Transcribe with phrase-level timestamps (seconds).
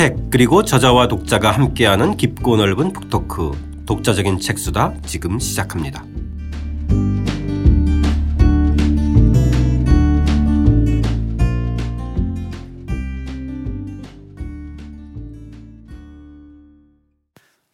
[0.00, 6.06] 책 그리고 저자와 독자가 함께하는 깊고 넓은 북토크 독자적인 책수다 지금 시작합니다.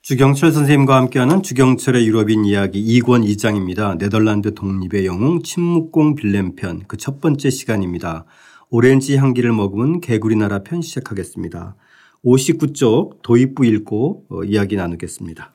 [0.03, 3.97] 주경철 선생님과 함께하는 주경철의 유럽인 이야기 2권 2장입니다.
[3.99, 8.25] 네덜란드 독립의 영웅 침묵공 빌렘편 그 첫 번째 시간입니다.
[8.69, 11.77] 오렌지 향기를 머금은 개구리 나라 편 시작하겠습니다.
[12.27, 15.55] 59쪽 도입부 읽고 어, 이야기 나누겠습니다.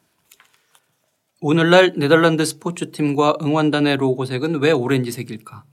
[1.42, 5.66] 오늘날 네덜란드 스포츠팀과 응원단의 로고색은 왜 오렌지색일까?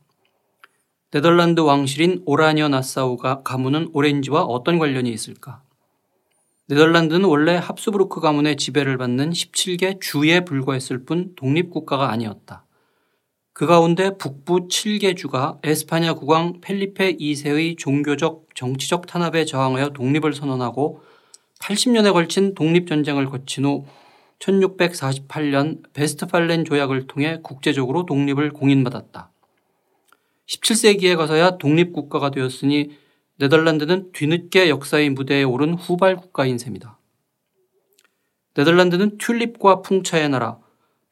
[1.12, 5.62] 네덜란드 왕실인 오라니어 나사우가 가문은 오렌지와 어떤 관련이 있을까?
[6.66, 12.64] 네덜란드는 원래 합스부르크 가문의 지배를 받는 17개 주에 불과했을 뿐 독립국가가 아니었다.
[13.58, 21.02] 그 가운데 북부 7개 주가 에스파냐 국왕 펠리페 2세의 종교적 정치적 탄압에 저항하여 독립을 선언하고
[21.58, 23.84] 80년에 걸친 독립전쟁을 거친 후
[24.38, 29.32] 1648년 베스트팔렌 조약을 통해 국제적으로 독립을 공인받았다.
[30.46, 32.96] 17세기에 가서야 독립국가가 되었으니
[33.38, 36.96] 네덜란드는 뒤늦게 역사의 무대에 오른 후발 국가인 셈이다.
[38.54, 40.60] 네덜란드는 튤립과 풍차의 나라,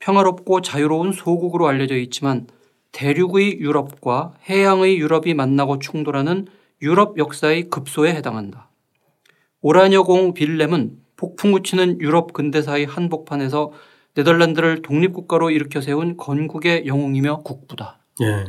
[0.06, 2.46] 평화롭고 자유로운 소국으로 알려져 있지만
[2.92, 6.46] 대륙의 유럽과 해양의 유럽이 만나고 충돌하는
[6.80, 8.70] 유럽 역사의 급소에 해당한다.
[9.62, 13.72] 오라녀공 빌렘은 폭풍우 치는 유럽 근대사의 한복판에서
[14.14, 17.98] 네덜란드를 독립국가로 일으켜 세운 건국의 영웅이며 국부다.
[18.22, 18.44] 예.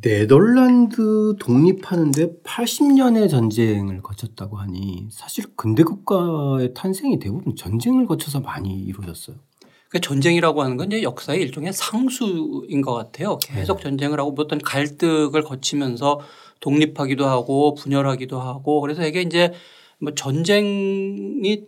[0.00, 9.47] 네덜란드 독립하는데 80년의 전쟁을 거쳤다고 하니 사실 근대 국가의 탄생이 대부분 전쟁을 거쳐서 많이 이루어졌어요.
[9.88, 13.38] 그 전쟁이라고 하는 건 이제 역사의 일종의 상수인 것 같아요.
[13.38, 13.84] 계속 네.
[13.84, 16.20] 전쟁을 하고 어떤 갈등을 거치면서
[16.60, 19.52] 독립하기도 하고 분열하기도 하고 그래서 이게 이제
[19.98, 21.62] 뭐 전쟁이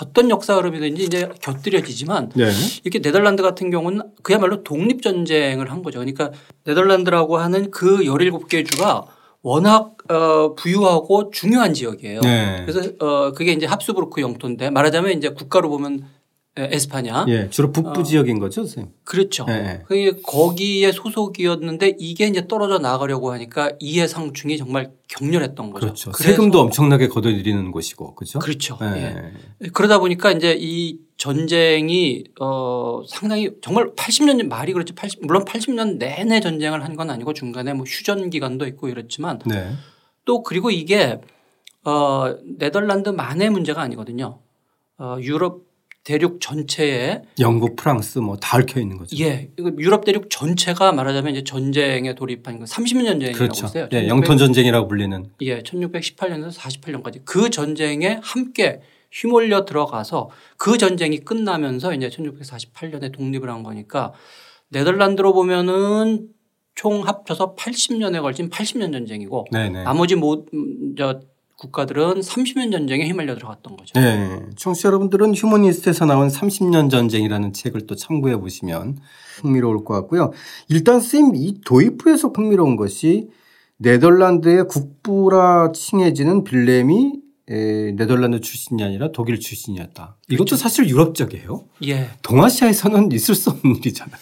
[0.00, 2.50] 어떤 역사 흐름이든지 이제 곁들여지지만 네.
[2.84, 5.98] 이렇게 네덜란드 같은 경우는 그야말로 독립 전쟁을 한 거죠.
[5.98, 6.30] 그러니까
[6.64, 9.06] 네덜란드라고 하는 그 17개 주가
[9.42, 12.20] 워낙 어 부유하고 중요한 지역이에요.
[12.20, 12.64] 네.
[12.66, 16.04] 그래서 어 그게 이제 합수부르크 영토인데 말하자면 이제 국가로 보면
[16.58, 17.26] 에스파냐.
[17.28, 18.92] 예, 주로 북부 어, 지역인 거죠, 선생님.
[19.04, 19.46] 그렇죠.
[19.48, 20.10] 예, 예.
[20.22, 25.86] 거기에 소속이었는데 이게 이제 떨어져 나가려고 하니까 이해 상충이 정말 격렬했던 거죠.
[25.86, 26.12] 그렇죠.
[26.12, 28.38] 세금도 엄청나게 걷어들이는 곳이고, 그렇죠.
[28.40, 28.78] 그렇죠.
[28.82, 29.32] 예.
[29.64, 29.68] 예.
[29.72, 36.40] 그러다 보니까 이제 이 전쟁이 어 상당히 정말 80년 말이 그렇지 80 물론 80년 내내
[36.40, 39.70] 전쟁을 한 건 아니고 중간에 뭐 휴전 기간도 있고 이렇지만 네.
[40.24, 41.20] 또 그리고 이게
[41.84, 44.40] 어 네덜란드만의 문제가 아니거든요.
[44.98, 45.67] 어 유럽
[46.08, 49.14] 대륙 전체에 영국, 프랑스 뭐 다 얽혀 있는 거죠.
[49.22, 49.50] 예.
[49.58, 53.66] 유럽 대륙 전체가 말하자면 이제 전쟁에 돌입한 거 30년 전쟁이라고 그렇죠.
[53.66, 53.88] 했어요.
[53.92, 55.26] 예, 영토 전쟁이라고 불리는.
[55.42, 58.80] 예, 1618년에서 48년까지 그 전쟁에 함께
[59.12, 64.14] 휘몰려 들어가서 그 전쟁이 끝나면서 이제 1648년에 독립을 한 거니까
[64.70, 66.28] 네덜란드로 보면은
[66.74, 69.82] 총 합쳐서 80년에 걸친 80년 전쟁이고 네네.
[69.84, 70.46] 나머지 뭐
[70.96, 71.20] 저
[71.58, 73.92] 국가들은 30년 전쟁에 휘말려 들어갔던 거죠.
[73.98, 74.40] 네.
[74.56, 78.98] 청취자 여러분들은 휴머니스트에서 나온 30년 전쟁이라는 책을 또 참고해 보시면
[79.42, 80.32] 흥미로울 것 같고요.
[80.68, 83.28] 일단 쌤이 도입부에서 흥미로운 것이
[83.78, 87.14] 네덜란드의 국부라 칭해지는 빌렘이
[87.50, 90.16] 에, 네덜란드 출신이 아니라 독일 출신이었다.
[90.28, 90.56] 이것도 그렇죠.
[90.56, 91.64] 사실 유럽적이에요.
[91.86, 92.10] 예.
[92.22, 94.16] 동아시아에서는 있을 수 없는 일이잖아요.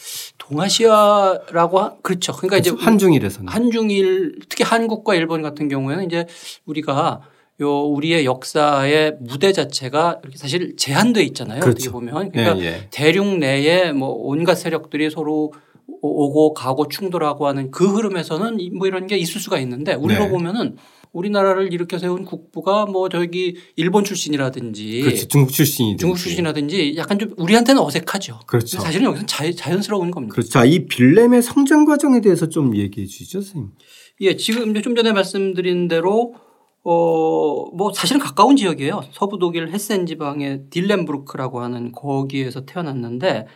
[0.49, 2.33] 동아시아라고 하, 그렇죠.
[2.33, 2.75] 그러니까 그렇죠?
[2.75, 6.27] 이제 한중일에서는 한중일 특히 한국과 일본 같은 경우에는 이제
[6.67, 7.23] 우리가
[7.61, 11.61] 요 우리의 역사의 무대 자체가 이렇게 사실 제한돼 있잖아요.
[11.61, 11.77] 그렇죠.
[11.77, 12.89] 어떻게 보면 그러니까 예, 예.
[12.91, 15.53] 대륙 내에 뭐 온갖 세력들이 서로
[16.03, 20.31] 오고 가고 충돌하고 하는 그 흐름에서는 뭐 이런 게 있을 수가 있는데 우리로 네.
[20.31, 20.77] 보면은
[21.17, 25.29] 우리나라를 일으켜 세운 국부가 뭐 저기 일본 출신이라든지 그렇지.
[25.29, 28.41] 중국 출신이 중국 출신이라든지 약간 좀 우리한테는 어색하죠.
[28.47, 28.79] 그렇죠.
[28.79, 30.35] 사실은 여기서 자연, 스러운 겁니다.
[30.35, 30.51] 그렇죠.
[30.51, 33.71] 자, 이 빌렘의 성장 과정에 대해서 좀 얘기해 주시죠, 선생님.
[34.21, 36.35] 예, 지금 좀 전에 말씀드린 대로
[36.83, 39.03] 어, 뭐 사실은 가까운 지역이에요.
[39.13, 43.47] 서부 독일 헤센 지방의 딜렌부르크라고 하는 거기에서 태어났는데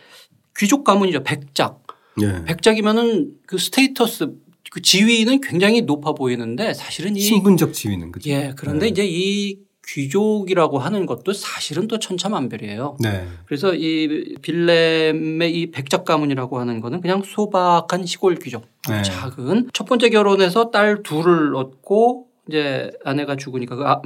[0.57, 1.23] 귀족 가문이죠.
[1.23, 1.83] 백작.
[2.21, 2.43] 예.
[2.45, 4.33] 백작이면은 그 status
[4.71, 8.29] 그 지위는 굉장히 높아 보이는데 사실은 이 신분적 지위는 그죠.
[8.29, 8.53] 예.
[8.55, 8.87] 그런데 네.
[8.87, 12.95] 이제 이 귀족이라고 하는 것도 사실은 또 천차만별이에요.
[13.01, 13.27] 네.
[13.45, 19.01] 그래서 이 빌렘의 이 백작 가문이라고 하는 거는 그냥 소박한 시골 귀족, 네.
[19.01, 24.01] 작은 첫 번째 결혼해서 딸 둘을 얻고 이제 아내가 죽으니까 그 아,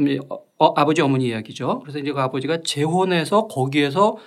[0.58, 1.82] 어, 아버지 어머니 이야기죠.
[1.82, 4.18] 그래서 이제 그 아버지가 재혼해서 거기에서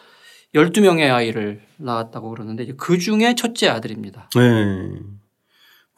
[0.54, 4.30] 12명의 아이를 낳았다고 그러는데 그 중에 첫째 아들입니다.
[4.36, 5.17] 네.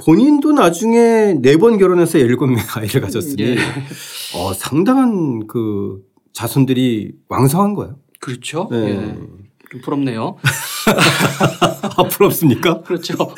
[0.05, 3.57] 본인도 나중에 네 번 결혼해서 일곱 명 아이를 가졌으니 예.
[4.35, 6.01] 어, 상당한 그
[6.33, 7.97] 자손들이 왕성한 거예요.
[8.19, 8.69] 그렇죠.
[8.71, 8.77] 네.
[8.91, 9.17] 예.
[9.71, 10.37] 좀 부럽네요.
[11.97, 12.81] 아, 부럽습니까?
[12.83, 13.15] 그렇죠.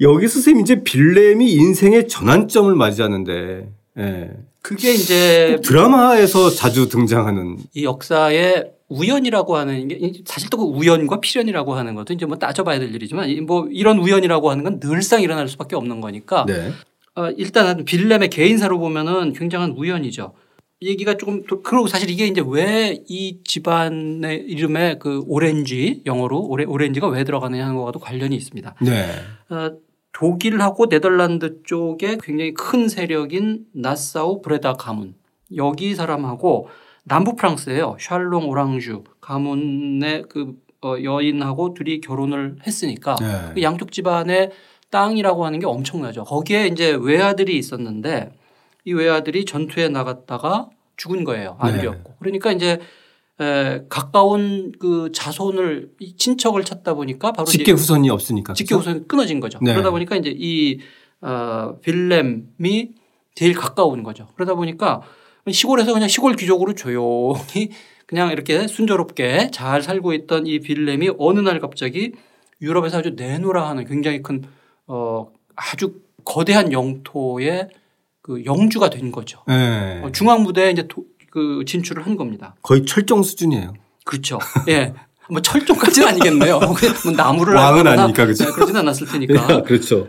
[0.00, 4.30] 여기서 선생님 이제 빌렘이 인생의 전환점을 맞이하는데 예.
[4.62, 11.74] 그게 이제 드라마에서 자주 등장하는 이 역사의 우연이라고 하는 게 사실 또 그 우연과 필연이라고
[11.74, 15.76] 하는 것도 이제 뭐 따져봐야 될 일이지만 이뭐 이런 우연이라고 하는 건 늘상 일어날 수밖에
[15.76, 16.70] 없는 거니까 네.
[17.14, 20.32] 어, 일단 빌렘의 개인사로 보면은 굉장한 우연이죠.
[20.80, 26.40] 이 얘기가 조금 또- 그리고 사실 이게 이제 왜 이 집안의 이름에 그 오렌지 영어로
[26.46, 28.74] 오레, 오렌지가 왜 들어가느냐 하는 것과도 관련이 있습니다.
[28.82, 29.06] 네.
[29.50, 29.72] 어,
[30.12, 35.14] 독일하고 네덜란드 쪽에 굉장히 큰 세력인 나사우 브레다 가문
[35.56, 36.68] 여기 사람하고
[37.08, 37.96] 남부 프랑스예요.
[37.98, 43.50] 샬롱 오랑주 가문의 그 어, 여인하고 둘이 결혼을 했으니까 네.
[43.54, 44.52] 그 양쪽 집안의
[44.90, 46.24] 땅이라고 하는 게 엄청나죠.
[46.24, 48.32] 거기에 이제 외아들이 있었는데
[48.84, 51.56] 이 외아들이 전투에 나갔다가 죽은 거예요.
[51.58, 52.14] 아들이었고.
[52.20, 52.80] 그러니까 이제
[53.40, 58.54] 에, 가까운 그 자손을 이 친척을 찾다 보니까 바로 직계 후손이 없으니까.
[58.54, 58.90] 직계 그렇죠?
[58.90, 59.58] 우선 끊어진 거죠.
[59.62, 59.72] 네.
[59.72, 60.80] 그러다 보니까 이제 이
[61.20, 62.90] 어, 빌렘이
[63.34, 64.28] 제일 가까운 거죠.
[64.34, 65.02] 그러다 보니까
[65.52, 67.70] 시골에서 그냥 시골 귀족으로 조용히
[68.06, 72.12] 그냥 이렇게 순조롭게 잘 살고 있던 이 빌렘이 어느 날 갑자기
[72.62, 74.42] 유럽에서 아주 내노라 하는 굉장히 큰
[74.86, 77.68] 어, 아주 거대한 영토의
[78.22, 79.42] 그 영주가 된 거죠.
[79.46, 80.00] 네.
[80.02, 82.54] 어, 중앙 무대에 이제 도- 그 진출을 한 겁니다.
[82.62, 83.74] 거의 철종 수준이에요.
[84.04, 84.38] 그렇죠.
[84.68, 84.94] 예.
[85.30, 86.58] 뭐 철종까지는 아니겠네요.
[87.04, 88.44] 뭐 나무를 왕은 아니니까, 그죠?
[88.44, 89.62] 네, 그러지는 않았을 테니까.
[89.64, 90.08] 그렇죠.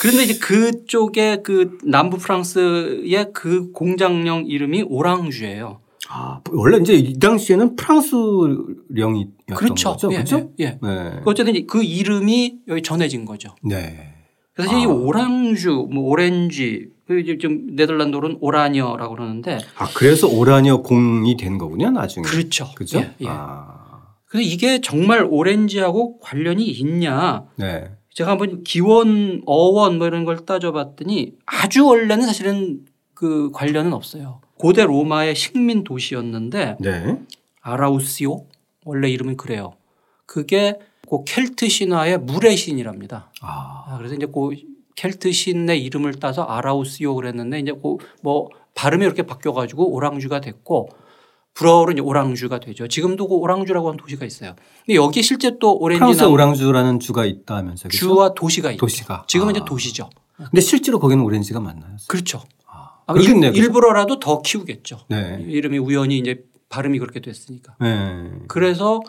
[0.00, 5.80] 그런데 이제 그쪽에 그 남부 프랑스의 그 공장령 이름이 오랑주예요.
[6.08, 9.92] 아, 원래 이제 이 당시에는 프랑스령이었던 그렇죠.
[9.92, 10.12] 거죠.
[10.12, 10.50] 예, 그렇죠?
[10.60, 10.78] 예, 예.
[10.82, 11.20] 네.
[11.24, 13.54] 어쨌든 이제 그 이름이 여기 전해진 거죠.
[13.62, 14.12] 네.
[14.54, 14.88] 그래서 이 아.
[14.88, 21.90] 오랑주, 뭐 오렌지, 그 이제 좀 네덜란드어로는 오라니어라고 그러는데 아, 그래서 오라니어 공이 된 거군요,
[21.90, 22.24] 나중에.
[22.26, 22.68] 그렇죠.
[22.74, 22.98] 그죠?
[22.98, 23.26] 예, 예.
[23.28, 23.81] 아.
[24.32, 27.44] 그래서 이게 정말 오렌지하고 관련이 있냐?
[27.56, 27.90] 네.
[28.14, 34.40] 제가 한번 기원, 어원 뭐 이런 걸 따져봤더니 아주 원래는 사실은 그 관련은 없어요.
[34.58, 37.18] 고대 로마의 식민 도시였는데 네.
[37.60, 38.46] 아라우시오
[38.86, 39.74] 원래 이름은 그래요.
[40.24, 40.78] 그게
[41.10, 43.30] 그 켈트 신화의 물의 신이랍니다.
[43.42, 43.84] 아.
[43.86, 44.50] 아, 그래서 이제 그
[44.96, 50.88] 켈트 신의 이름을 따서 아라우시오 그랬는데 이제 그 뭐 발음이 이렇게 바뀌어 가지고 오랑주가 됐고
[51.92, 52.88] 이제 오랑주가 되죠.
[52.88, 54.54] 지금도 그 오랑주라고 하는 도시가 있어요.
[54.86, 57.90] 근데 여기 실제 또 오렌지 프랑스에 나무 오랑주라는 주가 있다면서요.
[57.90, 58.80] 주와 도시가 있죠.
[58.80, 59.24] 도시가.
[59.28, 59.56] 지금은 아.
[59.58, 60.08] 이제 도시죠.
[60.36, 61.96] 근데 실제로 거기는 오렌지가 맞나요?
[62.08, 62.42] 그렇죠.
[62.66, 63.50] 아, 아, 그렇겠네요.
[63.52, 65.00] 일, 일부러라도 더 키우겠죠.
[65.08, 65.44] 네.
[65.46, 67.76] 이름이 우연히 이제 발음이 그렇게 됐으니까.
[67.80, 68.30] 네.
[68.48, 69.00] 그래서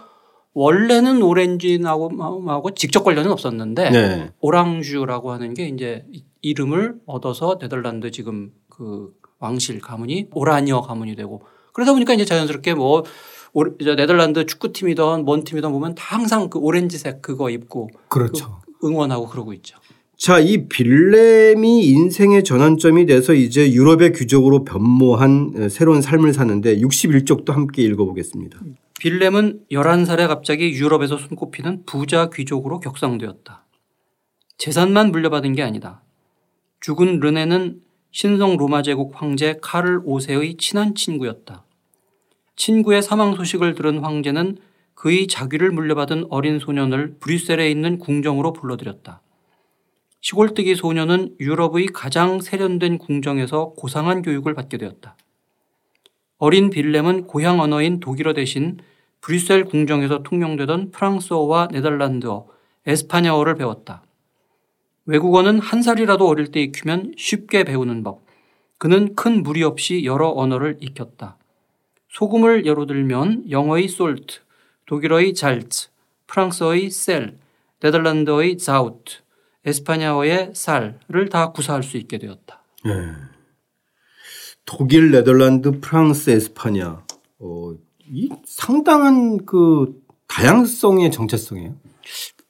[0.54, 4.32] 원래는 오렌지하고 직접 관련은 없었는데 네.
[4.42, 11.42] 오랑주라고 하는 게 이제 이- 이름을 얻어서 네덜란드 지금 그 왕실 가문이 오라니어 가문이 되고
[11.74, 13.04] 그러다 보니까 이제 자연스럽게 뭐
[13.80, 18.62] 네덜란드 축구팀이든 뭔 팀이든 보면 다 항상 그 오렌지색 그거 입고 그렇죠.
[18.84, 19.78] 응원하고 그러고 있죠.
[20.16, 27.52] 자, 이 빌렘이 인생의 전환점이 돼서 이제 유럽의 귀족으로 변모한 어, 새로운 삶을 사는데 61쪽도
[27.52, 28.60] 함께 읽어보겠습니다.
[29.00, 33.66] 빌렘은 11살에 갑자기 유럽에서 손꼽히는 부자 귀족으로 격상되었다.
[34.58, 36.02] 재산만 물려받은 게 아니다.
[36.80, 37.82] 죽은 르네는
[38.16, 41.66] 신성 로마 제국 황제 카를 5세의 친한 친구였다.
[42.56, 44.58] 친구의 사망 소식을 들은 황제는
[44.94, 49.20] 그의 자귀를 물려받은 어린 소년을 브뤼셀에 있는 궁정으로 불러들였다.
[50.22, 55.18] 시골뜨기 소년은 유럽의 가장 세련된 궁정에서 고상한 교육을 받게 되었다.
[56.38, 58.78] 어린 빌렘은 고향 언어인 독일어 대신
[59.22, 62.46] 브뤼셀 궁정에서 통용되던 프랑스어와 네덜란드어,
[62.86, 64.04] 에스파냐어를 배웠다.
[65.06, 68.24] 외국어는 한 살이라도 어릴 때 익히면 쉽게 배우는 법.
[68.78, 71.38] 그는 큰 무리 없이 여러 언어를 익혔다.
[72.10, 74.40] 소금을 예로 들면 영어의 솔트,
[74.86, 75.90] 독일어의 잘츠,
[76.28, 77.38] 프랑스어의 sel,
[77.82, 79.16] 네덜란드어의 zout,
[79.66, 82.64] 에스파냐어의 sal을 다 구사할 수 있게 되었다.
[82.86, 82.92] 네.
[84.66, 87.06] 독일, 네덜란드, 프랑스, 에스파냐.
[87.40, 87.74] 어,
[88.06, 91.76] 이 상당한 그 다양성의 정체성이에요.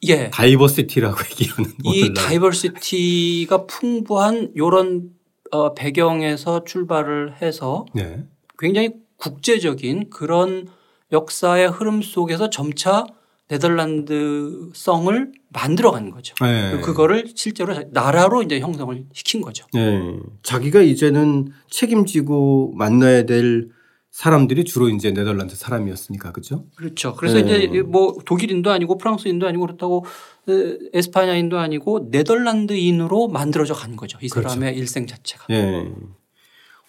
[0.08, 0.30] 예.
[0.30, 2.14] diversity라고 얘기하는 이.
[2.14, 5.10] diversity가 풍부한 이런
[5.52, 8.24] 어, 배경에서 출발을 해서 네.
[8.58, 10.68] 굉장히 국제적인 그런
[11.12, 13.06] 역사의 흐름 속에서 점차
[13.50, 16.34] 네덜란드성을 만들어 간 거죠.
[16.42, 16.80] 네.
[16.82, 19.66] 그거를 실제로 나라로 이제 형성을 시킨 거죠.
[19.74, 20.18] 네.
[20.42, 23.70] 자기가 이제는 책임지고 만나야 될
[24.14, 26.66] 사람들이 주로 이제 네덜란드 사람이었으니까 그죠?
[26.76, 27.16] 그렇죠.
[27.16, 27.64] 그래서 네.
[27.64, 30.06] 이제 뭐 독일인도 아니고 프랑스인도 아니고 그렇다고
[30.48, 34.20] 에, 에스파냐인도 아니고 네덜란드인으로 만들어져 간 거죠.
[34.22, 34.50] 이 그렇죠.
[34.50, 35.46] 사람의 일생 자체가.
[35.50, 35.92] 예.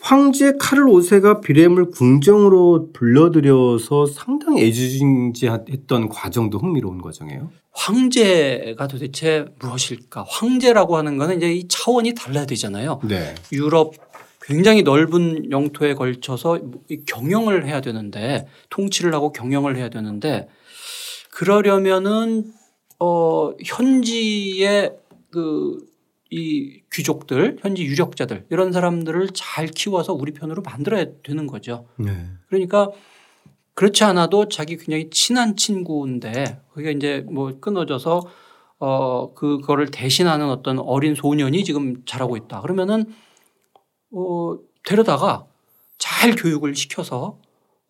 [0.02, 7.50] 황제 카를 5세가 비렘을 궁정으로 불러들여서 상당히 애지중지했던 과정도 흥미로운 과정이에요.
[7.72, 10.26] 황제가 도대체 무엇일까?
[10.28, 13.00] 황제라고 하는 거는 이제 이 차원이 달라야 되잖아요.
[13.08, 13.34] 네.
[13.50, 13.94] 유럽
[14.46, 16.60] 굉장히 넓은 영토에 걸쳐서
[16.90, 20.48] 이 경영을 해야 되는데 통치를 하고 경영을 해야 되는데
[21.30, 22.52] 그러려면은
[22.98, 24.96] 어 현지의
[25.30, 25.94] 그
[26.36, 31.86] 이 귀족들, 현지 유력자들 이런 사람들을 잘 키워서 우리 편으로 만들어야 되는 거죠.
[31.96, 32.10] 네.
[32.48, 32.90] 그러니까
[33.74, 38.22] 그렇지 않아도 자기 굉장히 친한 친구인데 그게 이제 뭐 끊어져서
[38.80, 42.62] 어 그거를 대신하는 어떤 어린 소년이 지금 자라고 있다.
[42.62, 43.04] 그러면은
[44.14, 45.44] 어 데려다가
[45.98, 47.38] 잘 교육을 시켜서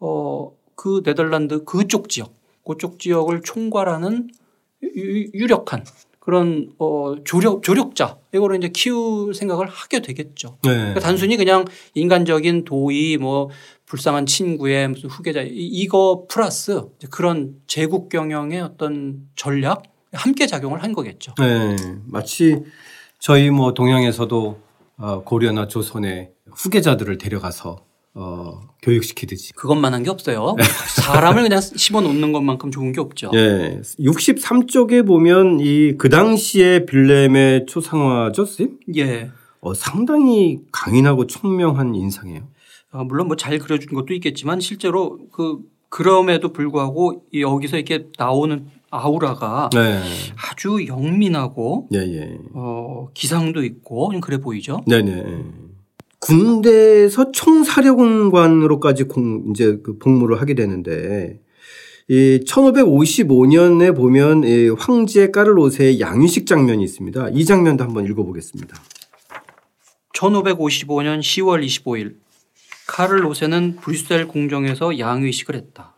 [0.01, 2.35] 어 그 네덜란드 그쪽 지역
[2.67, 4.29] 그쪽 지역을 총괄하는
[4.83, 5.85] 유- 유력한
[6.19, 10.59] 그런 어 조력 조력자 이거를 이제 키울 생각을 하게 되겠죠.
[10.65, 10.71] 네.
[10.71, 11.65] 그러니까 단순히 그냥
[11.95, 13.51] 인간적인 도의 뭐
[13.87, 20.93] 불쌍한 친구의 무슨 후계자 이- 이거 플러스 그런 제국 경영의 어떤 전략 함께 작용을 한
[20.93, 21.35] 거겠죠.
[21.39, 21.77] 네.
[22.07, 22.63] 마치
[23.21, 24.74] 저희 뭐 동양에서도 어,
[25.25, 27.79] 고려나 조선의 후계자들을 데려가서
[28.17, 29.53] 어, 교육시키듯이.
[29.55, 30.55] 그것만 한 게 없어요.
[31.03, 33.31] 사람을 그냥 심어 놓는 것만큼 좋은 게 없죠.
[33.35, 33.81] 예.
[33.99, 38.79] 63쪽에 보면 이 그 당시에 빌렘의 초상화죠, 쌤?
[38.97, 39.31] 예.
[39.61, 42.43] 어, 상당히 강인하고 총명한 인상이에요.
[42.93, 45.59] 아, 물론 뭐 잘 그려준 것도 있겠지만 실제로 그
[45.89, 50.01] 그럼에도 불구하고 이 여기서 이렇게 나오는 아우라가 네.
[50.37, 52.39] 아주 영민하고 예, 예.
[52.55, 54.83] 어, 기상도 있고 좀 그래 보이죠.
[54.87, 55.25] 네네.
[56.21, 61.41] 군대에서 총사령관으로까지 공, 이제 그 복무를 하게 되는데
[62.09, 67.31] 이 1555년에 보면 이 황제 까를로스의 양위식 장면이 있습니다.
[67.31, 68.77] 이 장면도 한번 읽어보겠습니다.
[70.15, 72.17] 1555년 10월 25일
[72.87, 75.94] 카를 오세는 브뤼셀 궁정에서 양위식을 했다.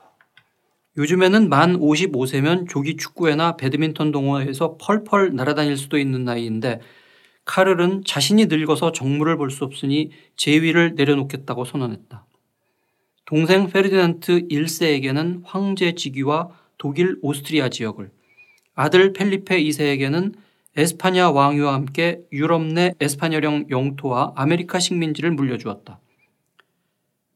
[0.98, 6.80] 요즘에는 만 55세면 조기 축구회나 배드민턴 동호회에서 펄펄 날아다닐 수도 있는 나이인데
[7.44, 12.24] 카를은 자신이 늙어서 정무를 볼 수 없으니 제위를 내려놓겠다고 선언했다.
[13.26, 16.48] 동생 페르디난트 1세에게는 황제 직위와
[16.78, 18.10] 독일 오스트리아 지역을
[18.74, 20.34] 아들 펠리페 2세에게는
[20.76, 25.98] 에스파냐 왕위와 함께 유럽 내 에스파냐령 영토와 아메리카 식민지를 물려주었다.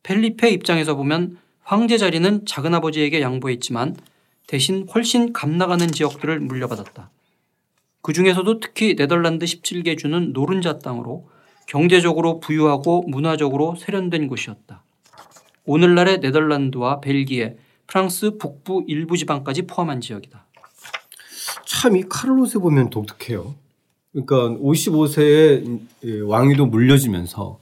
[0.02, 3.96] 펠리페 입장에서 보면 황제 자리는 작은 아버지에게 양보했지만
[4.46, 7.10] 대신 훨씬 값나가는 지역들을 물려받았다.
[8.02, 11.28] 그 중에서도 특히 네덜란드 17개 주는 노른자 땅으로
[11.66, 14.82] 경제적으로 부유하고 문화적으로 세련된 곳이었다.
[15.66, 20.46] 오늘날의 네덜란드와 벨기에, 프랑스 북부 일부 지방까지 포함한 지역이다.
[21.66, 23.54] 참 이 카를로스 보면 독특해요.
[24.12, 27.60] 그러니까 55세에 왕위도 물려주면서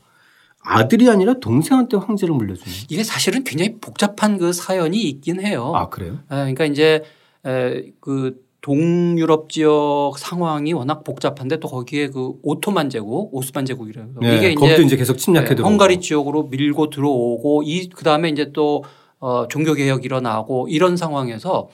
[0.68, 2.76] 아들이 아니라 동생한테 황제를 물려주는.
[2.90, 5.72] 이게 사실은 굉장히 복잡한 그 사연이 있긴 해요.
[5.74, 6.18] 아 그래요?
[6.24, 7.02] 에, 그러니까 이제
[7.46, 14.36] 에, 그 동유럽 지역 상황이 워낙 복잡한데 또 거기에 그 오토만 제국, 오스만 제국이라고 네,
[14.36, 15.70] 이게 거기도 이제 이제 계속 침략해 네, 들어오고.
[15.70, 18.84] 헝가리 지역으로 밀고 들어오고 이 그다음에 이제 또
[19.20, 21.68] 어, 종교 개혁 일어나고 이런 상황에서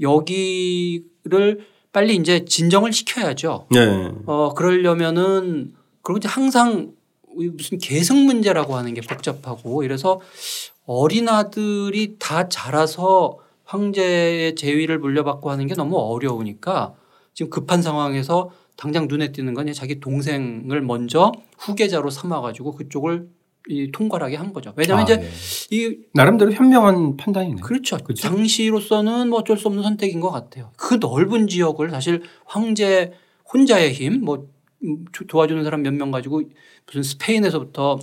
[0.00, 1.60] 여기를
[1.92, 3.66] 빨리 이제 진정을 시켜야죠.
[3.70, 4.10] 네.
[4.26, 6.92] 어 그러려면은 그리고 이제 항상
[7.34, 10.20] 무슨 계승 문제라고 하는 게 복잡하고 이래서
[10.86, 16.94] 어린 아들이 다 자라서 황제의 재위를 물려받고 하는 게 너무 어려우니까
[17.34, 23.28] 지금 급한 상황에서 당장 눈에 띄는 건 자기 동생을 먼저 후계자로 삼아가지고 그쪽을
[23.68, 24.72] 이 통괄하게 한 거죠.
[24.74, 25.76] 왜냐하면 아, 이제 예.
[25.76, 27.60] 이 나름대로 현명한 판단이네.
[27.62, 27.98] 그렇죠.
[27.98, 28.28] 그렇죠?
[28.28, 30.72] 당시로서는 뭐 어쩔 수 없는 선택인 것 같아요.
[30.76, 33.12] 그 넓은 지역을 사실 황제
[33.52, 34.48] 혼자의 힘, 뭐
[35.28, 36.42] 도와주는 사람 몇 명 가지고
[36.86, 37.98] 무슨 스페인에서부터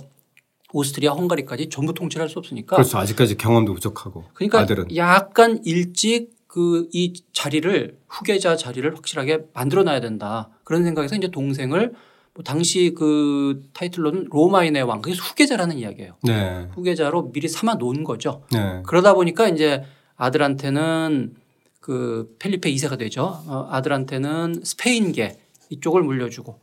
[0.72, 2.76] 오스트리아, 헝가리까지 전부 통치할 수 없으니까.
[2.76, 2.98] 그렇죠.
[2.98, 4.24] 아직까지 경험도 부족하고.
[4.34, 4.94] 그러니까 아들은.
[4.96, 10.48] 약간 일찍 그 이 자리를 후계자 자리를 확실하게 만들어 놔야 된다.
[10.64, 11.92] 그런 생각에서 이제 동생을
[12.34, 16.14] 뭐 당시 그 타이틀로는 로마인의 왕, 그게 후계자라는 이야기예요.
[16.22, 16.68] 네.
[16.74, 18.44] 후계자로 미리 삼아 놓은 거죠.
[18.52, 18.82] 네.
[18.86, 19.84] 그러다 보니까 이제
[20.16, 21.34] 아들한테는
[21.80, 23.42] 그 펠리페 2세가 되죠.
[23.46, 25.38] 어, 아들한테는 스페인계
[25.70, 26.58] 이쪽을 물려주고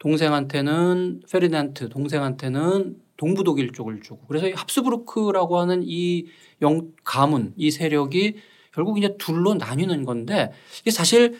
[0.00, 6.26] 동생한테는 페르디난트 동생한테는 동부 독일 쪽을 주고 그래서 이 합스부르크라고 하는 이
[6.62, 8.36] 영 가문 이 세력이
[8.74, 11.38] 결국 이제 둘로 나뉘는 건데 이게 사실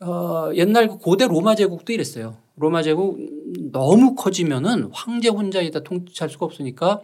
[0.00, 2.36] 어 옛날 그 고대 로마 제국도 이랬어요.
[2.56, 3.18] 로마 제국
[3.72, 7.00] 너무 커지면은 황제 혼자 다 통치할 수가 없으니까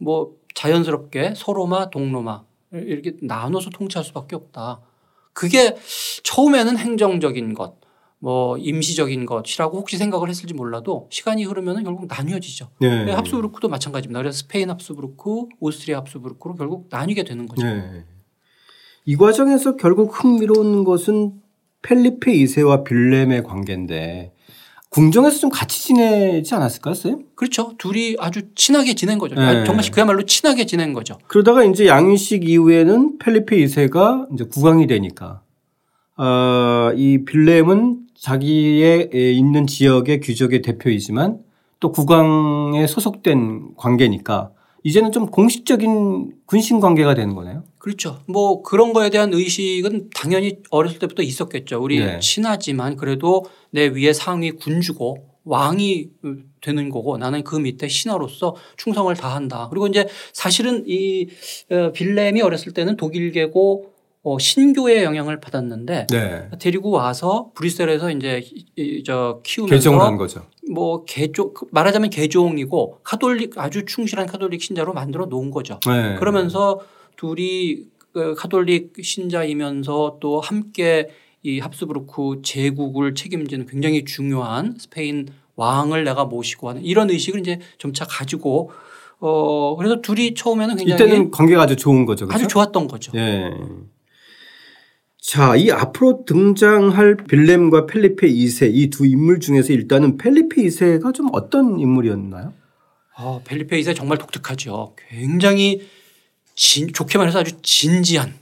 [0.00, 4.80] 뭐 자연스럽게 서로마 동로마 이렇게 나눠서 통치할 수밖에 없다.
[5.32, 5.76] 그게
[6.22, 7.76] 처음에는 행정적인 것,
[8.18, 12.68] 뭐 임시적인 것이라고 혹시 생각을 했을지 몰라도 시간이 흐르면 결국 나뉘어지죠.
[12.80, 13.10] 네.
[13.12, 14.20] 합스부르크도 마찬가지입니다.
[14.20, 17.66] 그래서 스페인 합스부르크, 오스트리아 합스부르크로 결국 나뉘게 되는 거죠.
[17.66, 18.04] 네.
[19.04, 21.34] 이 과정에서 결국 흥미로운 것은
[21.82, 24.32] 펠리페 2세와 빌렘의 관계인데
[24.88, 26.94] 궁정에서 좀 같이 지내지 않았을까요?
[26.94, 27.26] 쌤?
[27.34, 27.74] 그렇죠.
[27.76, 29.34] 둘이 아주 친하게 지낸 거죠.
[29.34, 29.42] 네.
[29.42, 31.18] 아, 정말 그야말로 친하게 지낸 거죠.
[31.26, 35.42] 그러다가 이제 양윤식 이후에는 펠리페 2세가 이제 국왕이 되니까
[36.16, 41.38] 어, 이 빌렘은 자기의 있는 지역의 귀족의 대표이지만
[41.80, 44.50] 또 국왕에 소속된 관계니까
[44.82, 47.64] 이제는 좀 공식적인 군신 관계가 되는 거네요.
[47.78, 48.20] 그렇죠.
[48.26, 51.82] 뭐 그런 거에 대한 의식은 당연히 어렸을 때부터 있었겠죠.
[51.82, 52.18] 우리 네.
[52.20, 56.08] 친하지만 그래도 내 위에 상위 군주고 왕이
[56.60, 59.68] 되는 거고 나는 그 밑에 신하로서 충성을 다한다.
[59.70, 61.28] 그리고 이제 사실은 이
[61.70, 63.95] 어, 빌렘이 어렸을 때는 독일계고
[64.28, 66.48] 어, 신교의 영향을 받았는데 네.
[66.58, 68.42] 데리고 와서 브뤼셀에서 이제
[68.74, 70.42] 이- 저 키우면서 개종을 한 거죠.
[70.68, 75.78] 뭐 개종 말하자면 개종이고 카톨릭 아주 충실한 카톨릭 신자로 만들어 놓은 거죠.
[75.86, 76.16] 네.
[76.18, 76.80] 그러면서
[77.16, 81.08] 둘이 그 카톨릭 신자이면서 또 함께
[81.44, 88.04] 이 합스부르크 제국을 책임지는 굉장히 중요한 스페인 왕을 내가 모시고 하는 이런 의식을 이제 점차
[88.04, 88.72] 가지고
[89.20, 92.26] 어 그래서 둘이 처음에는 굉장히 이때는 관계가 아주 좋은 거죠.
[92.26, 92.40] 그렇죠?
[92.44, 93.12] 아주 좋았던 거죠.
[93.14, 93.52] 예.
[95.26, 101.30] 자, 이 앞으로 등장할 빌렘과 펠리페 2세 이 두 인물 중에서 일단은 펠리페 2세가 좀
[101.32, 102.52] 어떤 인물이었나요?
[103.16, 104.94] 아, 펠리페 2세 정말 독특하죠.
[105.10, 105.80] 굉장히
[106.54, 108.34] 진, 좋게 말해서 아주 진지한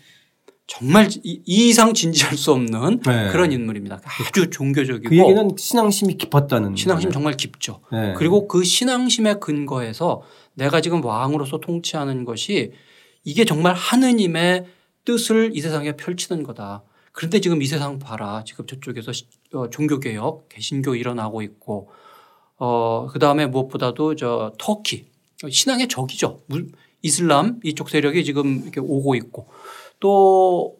[0.66, 3.28] 정말 이, 이 이상 진지할 수 없는 네.
[3.32, 4.02] 그런 인물입니다.
[4.04, 6.76] 아주 종교적이고 그 얘기는 신앙심이 깊었다는.
[6.76, 7.12] 신앙심 거네요.
[7.12, 7.80] 정말 깊죠.
[7.92, 8.12] 네.
[8.14, 10.20] 그리고 그 신앙심에 근거해서
[10.52, 12.72] 내가 지금 왕으로서 통치하는 것이
[13.24, 14.66] 이게 정말 하느님의
[15.04, 16.82] 뜻을 이 세상에 펼치는 거다.
[17.12, 18.42] 그런데 지금 이 세상 봐라.
[18.46, 21.90] 지금 저쪽에서 시- 어, 종교개혁, 개신교 일어나고 있고,
[22.56, 25.06] 어, 그 다음에 무엇보다도 저 터키,
[25.48, 26.40] 신앙의 적이죠.
[26.46, 29.48] 물- 이슬람 이쪽 세력이 지금 이렇게 오고 있고,
[30.00, 30.76] 또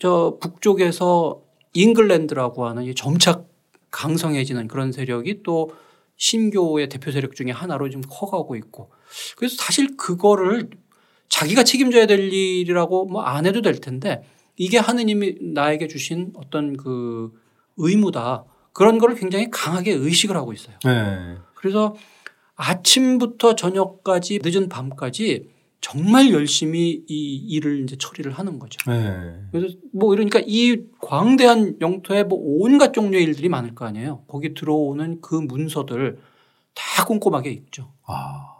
[0.00, 1.42] 저 북쪽에서
[1.74, 3.44] 잉글랜드라고 하는 이 점차
[3.90, 5.70] 강성해지는 그런 세력이 또
[6.16, 8.90] 신교의 대표 세력 중에 하나로 지금 커가고 있고
[9.36, 10.70] 그래서 사실 그거를
[11.28, 14.22] 자기가 책임져야 될 일이라고 뭐 안 해도 될 텐데
[14.56, 17.32] 이게 하느님이 나에게 주신 어떤 그
[17.76, 20.76] 의무다 그런 거를 굉장히 강하게 의식을 하고 있어요.
[20.84, 21.36] 네.
[21.54, 21.94] 그래서
[22.54, 25.48] 아침부터 저녁까지 늦은 밤까지
[25.82, 28.78] 정말 열심히 이 일을 이제 처리를 하는 거죠.
[28.90, 29.34] 네.
[29.52, 34.24] 그래서 뭐 이러니까 이 광대한 영토에 뭐 온갖 종류의 일들이 많을 거 아니에요.
[34.26, 36.18] 거기 들어오는 그 문서들
[36.74, 37.92] 다 꼼꼼하게 읽죠.
[38.06, 38.55] 아.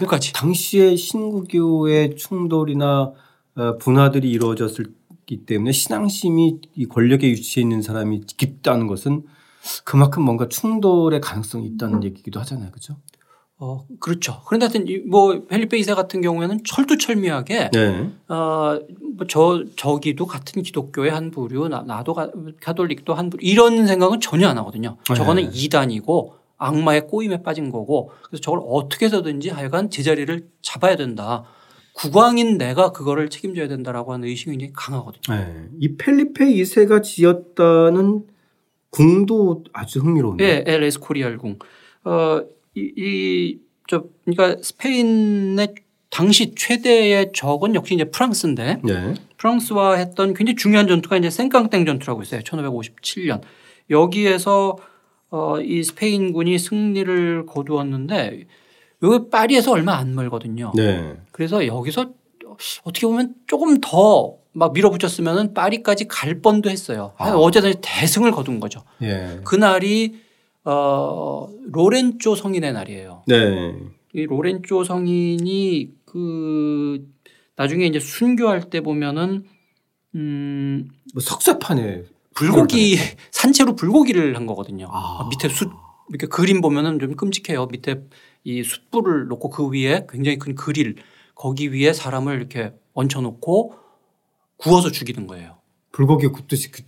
[0.00, 0.32] 밥까지.
[0.32, 3.12] 당시에 신구교의 충돌이나
[3.56, 9.24] 어, 분화들이 이루어졌기 때문에 신앙심이 이 권력에 위치해 있는 사람이 깊다는 것은
[9.84, 12.70] 그만큼 뭔가 충돌의 가능성이 있다는 얘기기도 하잖아요.
[12.70, 12.96] 그렇죠?
[13.58, 14.42] 어 그렇죠.
[14.46, 18.10] 그런데 하여튼 이뭐 펠리페 이세 같은 경우에는 철두철미하게 네.
[18.28, 18.78] 어
[19.28, 22.30] 저 저기도 같은 기독교의 한 부류 나, 나도 가,
[22.60, 24.96] 가톨릭도 한 부류 이런 생각은 전혀 안 하거든요.
[25.08, 25.14] 네.
[25.14, 31.44] 저거는 이단이고 악마의 꼬임에 빠진 거고 그래서 저걸 어떻게 해서든지 하여간 제자리를 잡아야 된다.
[31.94, 35.34] 국왕인 내가 그거를 책임져야 된다라고 하는 의식이 굉장히 강하거든요.
[35.34, 35.68] 네.
[35.80, 38.24] 이 펠리페 2세가 지었다는
[38.90, 40.44] 궁도 아주 흥미로운데.
[40.44, 41.58] 예, 엘 에스코리알 궁.
[42.04, 42.42] 어,
[42.74, 45.74] 이, 이, 저, 그러니까 스페인의
[46.10, 49.14] 당시 최대의 적은 역시 이제 프랑스인데 네.
[49.38, 52.40] 프랑스와 했던 굉장히 중요한 전투가 이제 생깡땡 전투라고 있어요.
[52.40, 53.40] 1557년.
[53.90, 54.76] 여기에서
[55.30, 58.46] 어, 이 스페인군이 승리를 거두었는데
[59.02, 60.72] 여기 파리에서 얼마 안 멀거든요.
[60.74, 61.16] 네.
[61.32, 62.12] 그래서 여기서
[62.84, 67.12] 어떻게 보면 조금 더 막 밀어붙였으면은 파리까지 갈 뻔도 했어요.
[67.18, 67.30] 아.
[67.32, 68.82] 어제는 대승을 거둔 거죠.
[69.02, 69.38] 예.
[69.44, 70.14] 그날이
[70.64, 73.22] 어 로렌조 성인의 날이에요.
[73.26, 73.74] 네.
[74.14, 77.06] 이 로렌조 성인이 그
[77.56, 79.44] 나중에 이제 순교할 때 보면은
[80.14, 82.04] 음 뭐 석사판에
[82.36, 82.96] 불고기
[83.30, 84.88] 산채로 불고기를 한 거거든요.
[84.92, 85.26] 아.
[85.30, 85.70] 밑에 숯
[86.10, 87.66] 이렇게 그림 보면은 좀 끔찍해요.
[87.66, 88.02] 밑에
[88.44, 90.96] 이 숯불을 놓고 그 위에 굉장히 큰 그릴
[91.34, 93.74] 거기 위에 사람을 이렇게 얹혀 놓고
[94.56, 95.56] 구워서 죽이는 거예요.
[95.92, 96.82] 불고기 굽듯이 그-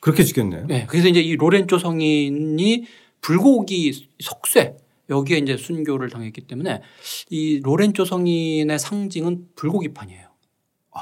[0.00, 0.66] 그렇게 죽였네요.
[0.66, 0.86] 네.
[0.88, 2.84] 그래서 이제 이 로렌조 성인이
[3.20, 4.76] 불고기 석쇠
[5.10, 6.80] 여기에 이제 순교를 당했기 때문에
[7.30, 10.29] 이 로렌조 성인의 상징은 불고기판이에요.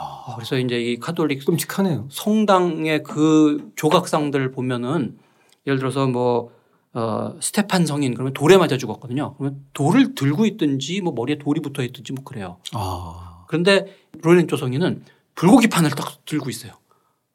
[0.01, 2.09] 아, 그래서 이제 이 카톨릭 끔찍하네요.
[2.11, 5.19] 성당의 그 조각상들 보면은
[5.67, 6.51] 예를 들어서 뭐
[6.95, 9.35] 어, 스테판 성인 그러면 돌에 맞아 죽었거든요.
[9.37, 12.59] 그러면 돌을 들고 있든지 뭐 머리에 돌이 붙어 있든지 뭐 그래요.
[12.73, 13.45] 아.
[13.49, 13.87] 그런데
[14.23, 16.73] 로렌조 성인은 불고기 판을 딱 들고 있어요.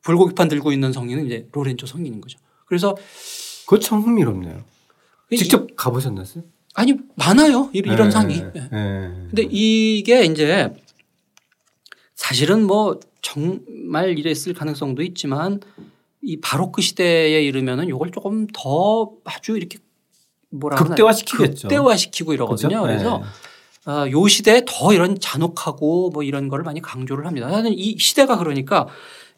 [0.02, 2.40] 불고기 판 들고 있는 성인은 이제 로렌조 성인인 거죠.
[2.66, 2.96] 그래서
[3.66, 4.64] 그거 참 흥미롭네요.
[5.32, 6.26] 이- 직접 가보셨나요?
[6.76, 8.36] 아니 많아요 이- 이런 네, 상이.
[8.42, 8.52] 네.
[8.56, 8.60] 예.
[8.60, 8.70] 네.
[9.30, 10.74] 근데 이게 이제
[12.16, 15.60] 사실은 뭐 정말 이랬을 가능성도 있지만
[16.22, 19.80] 이 바로크 시대에 이르면은 요걸 조금 더 아주 이렇게
[20.50, 21.68] 뭐라 극대화시키겠죠.
[21.68, 22.70] 극대화시키고 이러거든요.
[22.70, 22.82] 그죠?
[22.84, 23.24] 그래서 네.
[23.86, 27.48] 아, 요 시대에 더 이런 잔혹하고 뭐 이런 거를 많이 강조를 합니다.
[27.50, 28.88] 나는 이 시대가 그러니까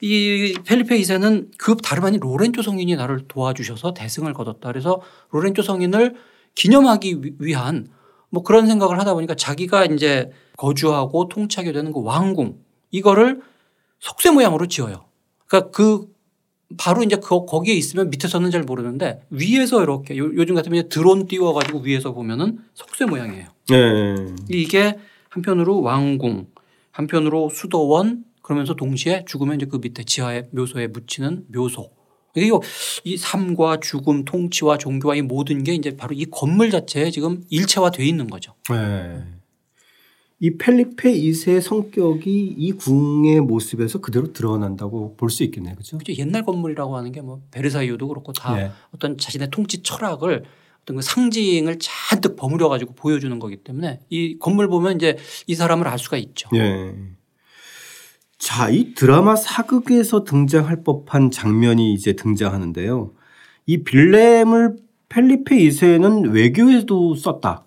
[0.01, 4.67] 이 펠리페 2세는 그 다름 아닌 로렌조 성인이 나를 도와주셔서 대승을 거뒀다.
[4.67, 6.15] 그래서 로렌조 성인을
[6.53, 7.87] 기념하기 위- 위한
[8.29, 12.59] 뭐 그런 생각을 하다 보니까 자기가 이제 거주하고 통치하게 되는 그 왕궁
[12.99, 13.41] 이거를
[13.99, 15.05] 속세 모양으로 지어요.
[15.47, 16.07] 그러니까 그
[16.77, 21.79] 바로 이제 그 거기에 있으면 밑에서는 잘 모르는데 위에서 이렇게 요- 요즘 같으면 드론 띄워가지고
[21.79, 23.47] 위에서 보면은 속세 모양이에요.
[23.69, 23.75] 네.
[24.49, 26.47] 이게 이게 한편으로 왕궁,
[26.91, 31.91] 한편으로 수도원 그러면서 동시에 죽으면 이제 그 밑에 지하에 묘소에 묻히는 묘소.
[32.35, 32.61] 이게 요-
[33.03, 38.05] 이 삶과 죽음, 통치와 종교와 이 모든 게 이제 바로 이 건물 자체에 지금 일체화돼
[38.05, 38.53] 있는 거죠.
[38.69, 39.23] 네.
[40.39, 45.75] 이 펠리페 2세의 성격이 이 궁의 모습에서 그대로 드러난다고 볼 수 있겠네요.
[45.75, 45.97] 그죠?
[45.97, 46.13] 그죠?
[46.17, 48.71] 옛날 건물이라고 하는 게 뭐 베르사유도 그렇고 다 예.
[48.93, 50.43] 어떤 자신의 통치 철학을
[50.83, 55.17] 어떤 그 상징을 잔뜩 버무려 가지고 보여주는 거기 때문에 이 건물 보면 이제
[55.47, 56.49] 이 사람을 알 수가 있죠.
[56.53, 56.93] 예.
[58.37, 63.13] 자, 이 드라마 사극에서 등장할 법한 장면이 이제 등장하는데요.
[63.65, 64.75] 이 빌렘을
[65.09, 67.64] 펠리페 2세는 외교에도 썼다.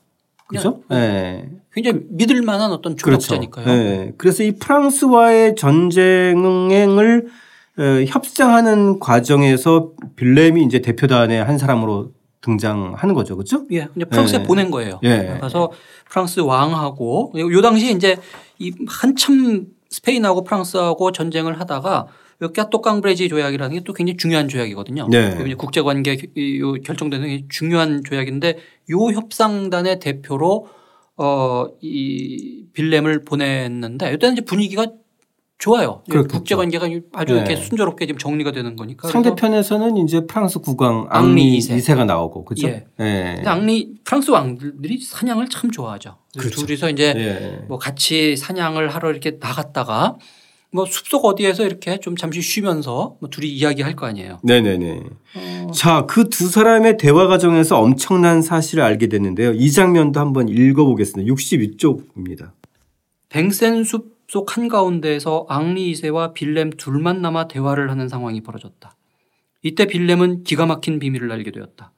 [0.48, 0.80] 그죠?
[0.92, 1.48] 예.
[1.72, 3.68] 굉장히 믿을 만한 어떤 조력자니까요.
[3.68, 4.12] 예.
[4.18, 7.28] 그래서 이 프랑스와의 전쟁을
[7.78, 13.36] 어, 협상하는 과정에서 빌렘이 이제 대표단의 한 사람으로 등장하는 거죠.
[13.36, 13.64] 그렇죠?
[13.70, 14.42] 예, 근데 프랑스에 예.
[14.42, 14.98] 보낸 거예요.
[15.04, 15.38] 예.
[15.40, 15.70] 가서
[16.08, 18.16] 프랑스 왕하고 요 당시에 이제
[18.58, 22.06] 이 한참 스페인하고 프랑스하고 전쟁을 하다가
[22.40, 25.08] 요 까똑강 브레지 조약이라는 게 또 굉장히 중요한 조약이거든요.
[25.10, 25.54] 네.
[25.54, 26.16] 국제관계
[26.84, 28.58] 결정되는 게 중요한 조약인데
[28.90, 30.68] 요 협상단의 대표로
[31.16, 34.86] 어이 빌렘을 보냈는데 이때는 이제 분위기가
[35.58, 36.04] 좋아요.
[36.08, 36.38] 그렇겠죠.
[36.38, 37.40] 국제관계가 아주 네.
[37.40, 39.08] 이렇게 순조롭게 지금 정리가 되는 거니까.
[39.08, 41.76] 상대편에서는 이제 프랑스 국왕 앙리 앙리 이세.
[41.76, 42.68] 2세 가 나오고 그렇죠?
[42.68, 42.86] 예.
[43.00, 43.32] 예.
[43.34, 46.18] 근데 앙리 프랑스 왕들이 사냥을 참 좋아하죠.
[46.38, 46.60] 그렇죠.
[46.64, 47.64] 둘이서 이제 예.
[47.66, 50.16] 뭐 같이 사냥을 하러 이렇게 나갔다가
[50.70, 54.38] 뭐 숲속 어디에서 이렇게 좀 잠시 쉬면서 뭐 둘이 이야기할 거 아니에요.
[54.42, 55.02] 네네네.
[55.36, 59.52] 어, 자, 그 두 사람의 대화 과정에서 엄청난 사실을 알게 됐는데요.
[59.54, 61.32] 이 장면도 한번 읽어보겠습니다.
[61.32, 62.50] 62쪽입니다.
[63.28, 68.94] 뱅센 숲 속 한가운데에서 앙리 2세와 빌렘 둘만 남아 대화를 하는 상황이 벌어졌다.
[69.62, 71.92] 이때 빌렘은 기가 막힌 비밀을 알게 되었다.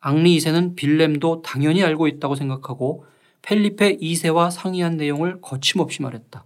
[0.00, 3.04] 앙리 2세는 빌렘도 당연히 알고 있다고 생각하고
[3.42, 6.44] 펠리페 2세와 상의한 내용을 거침없이 말했다.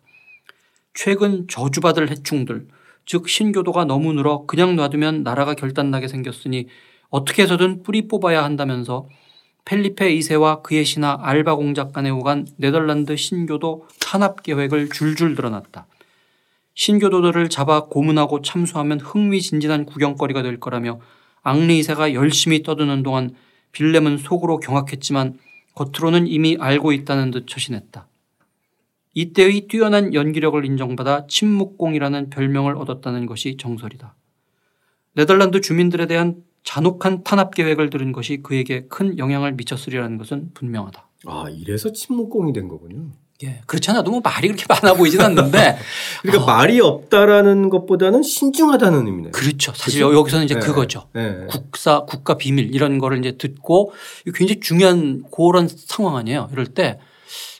[0.94, 2.68] 최근 저주받을 해충들,
[3.04, 6.68] 즉 신교도가 너무 늘어 그냥 놔두면 나라가 결단나게 생겼으니
[7.10, 9.08] 어떻게 해서든 뿌리 뽑아야 한다면서
[9.64, 15.86] 펠리페 2세와 그의 신하 알바 공작 간에 오간 네덜란드 신교도 탄압 계획을 줄줄 드러났다.
[16.74, 21.00] 신교도들을 잡아 고문하고 참수하면 흥미진진한 구경거리가 될 거라며
[21.42, 23.34] 앙리 2세가 열심히 떠드는 동안
[23.72, 25.38] 빌렘은 속으로 경악했지만
[25.74, 28.06] 겉으로는 이미 알고 있다는 듯 처신했다.
[29.14, 34.14] 이때의 뛰어난 연기력을 인정받아 침묵공이라는 별명을 얻었다는 것이 정설이다.
[35.14, 41.08] 네덜란드 주민들에 대한 잔혹한 탄압 계획을 들은 것이 그에게 큰 영향을 미쳤으리라는 것은 분명하다.
[41.26, 43.12] 아, 이래서 침묵공이 된 거군요.
[43.42, 43.60] 예.
[43.66, 45.76] 그렇지 않아도 뭐 말이 그렇게 많아 보이진 않는데.
[46.22, 49.32] 그러니까 말이 없다라는 것보다는 신중하다는 의미네요.
[49.32, 49.72] 그렇죠.
[49.74, 50.18] 사실 그렇죠?
[50.18, 50.60] 여기서는 이제 네.
[50.60, 51.08] 그거죠.
[51.12, 51.46] 네.
[51.48, 53.92] 국사, 국가 비밀 이런 거를 이제 듣고
[54.34, 56.48] 굉장히 중요한 그런 상황 아니에요.
[56.52, 56.98] 이럴 때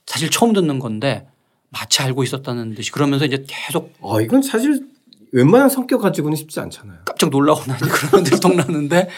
[0.07, 1.27] 사실 처음 듣는 건데
[1.75, 4.87] 마치 알고 있었다는 듯이 그러면서 이제 계속 아, 이건 사실
[5.33, 7.01] 웬만한 성격 가지고는 쉽지 않잖아요.
[7.05, 9.09] 깜짝 놀라거나 그런 들통나는데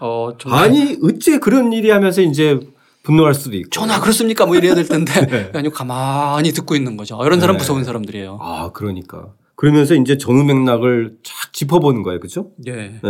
[0.00, 2.58] 어, 아니, 어째 그런 일이 하면서 이제
[3.02, 3.70] 분노할 수도 있고.
[3.70, 4.46] 전화 그렇습니까?
[4.46, 5.50] 뭐 이래야 될 텐데 네.
[5.54, 7.18] 아니 가만히 듣고 있는 거죠.
[7.24, 7.58] 이런 사람 네.
[7.58, 8.38] 무서운 사람들이에요.
[8.40, 9.34] 아, 그러니까.
[9.54, 12.20] 그러면서 이제 전후 맥락을 쫙 짚어보는 거예요.
[12.20, 12.50] 그죠?
[12.66, 12.72] 예.
[12.72, 13.00] 네.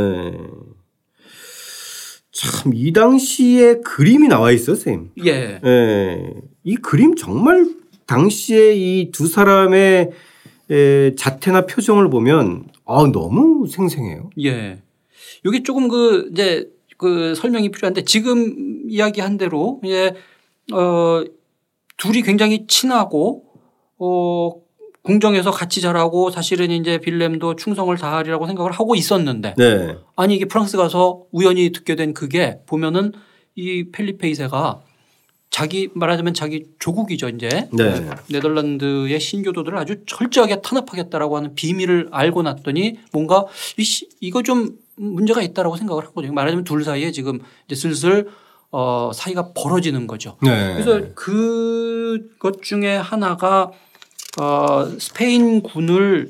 [2.33, 5.11] 참, 이 당시에 그림이 나와 있어요, 쌤.
[5.25, 5.59] 예.
[5.65, 6.33] 예.
[6.65, 7.67] 이 그림 정말
[8.07, 10.11] 당시에 이 두 사람의
[10.71, 14.31] 에, 자태나 표정을 보면 아, 너무 생생해요.
[14.43, 14.81] 예.
[15.45, 20.15] 여기 조금 그 이제 그 설명이 필요한데 지금 이야기한 대로 이제
[20.73, 21.23] 어
[21.97, 23.45] 둘이 굉장히 친하고
[23.99, 24.51] 어
[25.03, 29.97] 궁정에서 같이 자라고 사실은 이제 빌렘도 충성을 다하리라고 생각을 하고 있었는데 네.
[30.17, 33.13] 아니 이게 프랑스 가서 우연히 듣게 된 그게 보면은
[33.55, 34.81] 이 펠리페 2세가
[35.57, 38.11] 자기 말하자면 자기 조국이죠 이제 네.
[38.31, 43.47] 네덜란드의 신교도들을 아주 철저하게 탄압하겠다라고 하는 비밀을 알고 났더니 뭔가
[43.79, 46.31] 이 시- 이거 좀 문제가 있다라고 생각을 한 거죠.
[46.31, 48.29] 말하자면 둘 사이에 지금 이제 슬슬
[48.71, 50.37] 어 사이가 벌어지는 거죠.
[50.43, 50.75] 네.
[50.75, 53.71] 그래서 그것 중에 하나가
[54.39, 56.29] 어 스페인 군을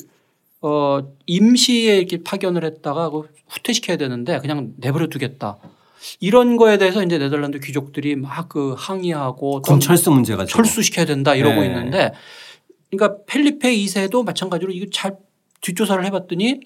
[0.61, 5.59] 어 임시에 이렇게 파견을 했다가 그 후퇴시켜야 되는데 그냥 내버려 두겠다.
[6.21, 11.35] 이런 거에 대해서 이제 네덜란드 귀족들이 막 그 항의하고 또군 철수 문제가 좀- 철수시켜야 된다
[11.35, 11.67] 이러고 네.
[11.67, 12.13] 있는데
[12.91, 15.17] 그러니까 펠리페 2세도 마찬가지로 이거 잘
[15.63, 16.61] 뒷조사를 해봤더니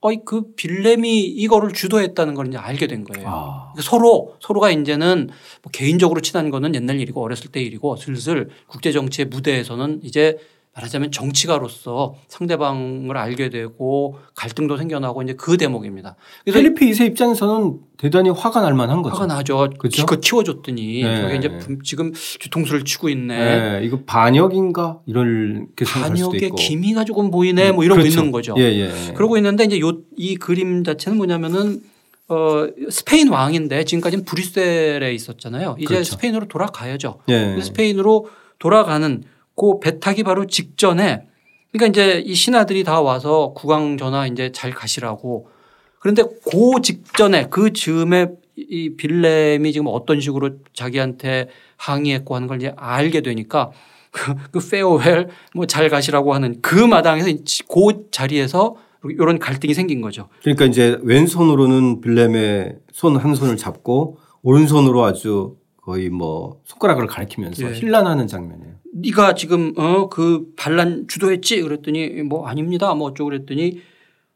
[0.00, 3.26] 어이 그 빌렘이 이거를 주도했다는 걸 이제 알게 된 거예요.
[3.28, 3.72] 아.
[3.72, 5.28] 그러니까 서로 서로가 이제는
[5.62, 10.36] 뭐 개인적으로 친한 거는 옛날 일이고 어렸을 때 일이고 슬슬 국제 정치의 무대에서는 이제
[10.76, 16.16] 말하자면 정치가로서 상대방을 알게 되고 갈등도 생겨나고 이제 그 대목입니다.
[16.44, 19.14] 그래서 필리핀 2세 입장에서는 대단히 화가 날 만한 거죠.
[19.16, 19.70] 화가 나죠.
[19.78, 20.02] 그죠?
[20.02, 21.20] 기껏 키워줬더니 네.
[21.22, 23.78] 저게 이제 분- 지금 뒤통수를 치고 있네.
[23.80, 23.86] 네.
[23.86, 26.50] 이거 반역인가 이렇게 생각할 수도 반역의.
[26.50, 27.72] 기미가 조금 보이네.
[27.72, 28.18] 뭐 이러고 그렇죠.
[28.18, 28.54] 있는 거죠.
[28.58, 29.12] 예, 예.
[29.14, 31.80] 그러고 있는데 이제 요 이 그림 자체는 뭐냐면은
[32.28, 35.76] 어 스페인 왕인데 지금까지는 브뤼셀에 있었잖아요.
[35.78, 36.04] 이제 그렇죠.
[36.12, 37.20] 스페인으로 돌아가야죠.
[37.28, 37.58] 예.
[37.62, 39.22] 스페인으로 돌아가는
[39.56, 41.26] 그 배 타기 바로 직전에
[41.72, 45.48] 그러니까 이제 이 신하들이 다 와서 국왕 전하 이제 잘 가시라고
[45.98, 52.72] 그런데 그 직전에 그 즈음에 이 빌렘이 지금 어떤 식으로 자기한테 항의했고 하는 걸 이제
[52.76, 53.70] 알게 되니까
[54.10, 57.28] 그, 그 페어웰 뭐 잘 가시라고 하는 그 마당에서
[57.68, 58.76] 그 자리에서
[59.10, 60.28] 이런 갈등이 생긴 거죠.
[60.42, 67.74] 그러니까 이제 왼손으로는 빌렘의 손 한 손을 잡고 오른손으로 아주 거의 뭐 손가락을 가리키면서 예.
[67.74, 68.65] 힐난하는 장면이에요.
[69.00, 71.60] 네가 지금 어 그 반란 주도했지?
[71.62, 72.94] 그랬더니 뭐 아닙니다.
[72.94, 73.80] 뭐 어쩌고 그랬더니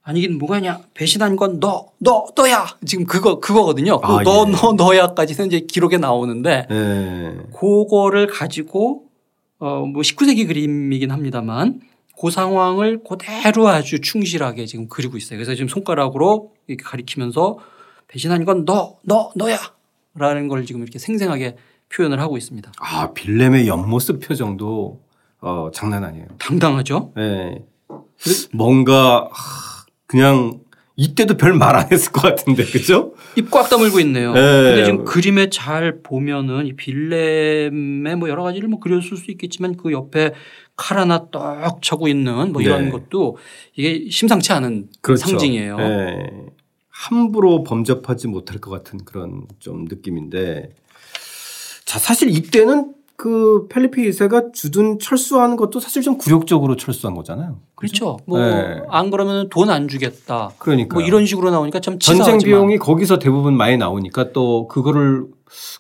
[0.02, 0.80] 아니긴 뭐가냐?
[0.94, 2.66] 배신한 건 너 너 너 야!
[2.86, 4.00] 지금 그거 그거거든요.
[4.00, 4.52] 그 아, 너 예.
[4.52, 7.36] 너 너야까지는 이제 기록에 나오는데 예.
[7.58, 9.04] 그거를 가지고
[9.58, 11.80] 어뭐 19세기 그림이긴 합니다만
[12.20, 15.38] 그 상황을 그대로 아주 충실하게 지금 그리고 있어요.
[15.38, 17.58] 그래서 지금 손가락으로 이렇게 가리키면서
[18.08, 19.56] 배신한 건 너 너 너야
[20.14, 21.56] 라는 걸 지금 이렇게 생생하게
[21.92, 25.00] 표현을 하고 있습니다 아 빌렘의 옆모습 표정도
[25.42, 26.26] 어, 장난 아니에요.
[26.38, 27.12] 당당하죠.
[27.16, 27.64] 예.
[28.52, 30.60] 뭔가 하, 그냥
[30.96, 33.14] 이때도 별 말 안 했을 것 같은데 그죠?
[33.36, 34.34] 입 꽉 다물고 있네요.
[34.34, 34.40] 네.
[34.40, 39.92] 근데 지금 그림에 잘 보면은 이 빌렘의 뭐 여러 가지를 뭐 그렸을 수 있겠지만 그
[39.92, 40.34] 옆에
[40.76, 42.90] 칼 하나 떡 차고 있는 뭐 이런 네.
[42.90, 43.38] 것도
[43.76, 45.26] 이게 심상치 않은 그렇죠.
[45.26, 45.76] 상징이에요.
[45.80, 46.30] 예.
[46.90, 50.68] 함부로 범접하지 못할 것 같은 그런 좀 느낌인데
[51.90, 57.58] 자 사실 이때는 그 펠리페 2세가 주둔 철수하는 것도 사실 좀 굴욕적으로 철수한 거잖아요.
[57.74, 58.16] 그렇죠.
[58.26, 58.80] 뭐 네.
[58.88, 60.52] 안 그러면 돈 안 주겠다.
[60.58, 65.24] 그러니까 뭐 이런 식으로 나오니까 참 전쟁 치사하지만 비용이 거기서 대부분 많이 나오니까 또 그거를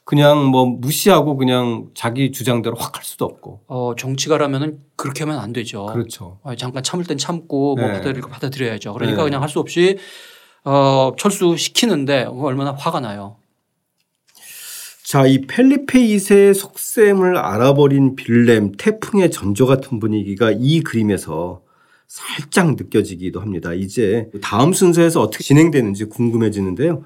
[0.04, 3.60] 그냥 뭐 무시하고 그냥 자기 주장대로 확 할 수도 없고.
[3.68, 5.86] 어, 정치가라면은 그렇게 하면 안 되죠.
[5.86, 6.40] 그렇죠.
[6.42, 7.92] 아, 잠깐 참을 땐 참고 뭐 네.
[7.92, 8.94] 받아들일 거 받아들여야죠.
[8.94, 9.24] 그러니까 네.
[9.30, 9.96] 그냥 할 수 없이
[10.64, 13.36] 어, 철수 시키는데 얼마나 화가 나요.
[15.10, 21.62] 자, 이 펠리페 2세의 속셈을 알아버린 빌렘, 태풍의 전조 같은 분위기가 이 그림에서
[22.06, 23.74] 살짝 느껴지기도 합니다.
[23.74, 27.02] 이제 다음 순서에서 어떻게 진행되는지 궁금해지는데요.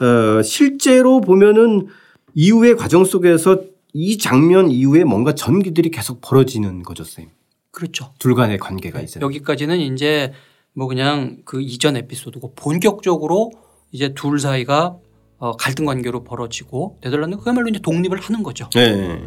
[0.00, 1.88] 어, 실제로 보면은
[2.32, 3.60] 이후의 과정 속에서
[3.92, 7.34] 이 장면 이후에 뭔가 전기들이 계속 벌어지는 거죠, 선생님.
[7.70, 8.14] 그렇죠.
[8.18, 9.20] 둘 간의 관계가 이제.
[9.20, 10.32] 여기까지는 이제
[10.72, 13.52] 뭐 그냥 그 이전 에피소드고 본격적으로
[13.92, 14.96] 이제 둘 사이가
[15.38, 18.68] 어, 갈등 관계로 벌어지고 네덜란드 그야말로 이제 독립을 하는 거죠.
[18.74, 19.20] 네.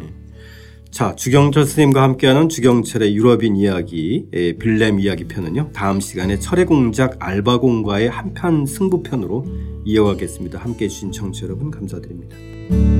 [0.90, 5.70] 자, 주경철 스님과 함께하는 주경철의 유럽인 이야기, 예, 빌렘 이야기 편은요.
[5.72, 9.46] 다음 시간에 철의 공작 알바공과의 한편 승부편으로
[9.84, 10.58] 이어가겠습니다.
[10.58, 12.99] 함께 해 주신 청취 자 여러분 감사드립니다.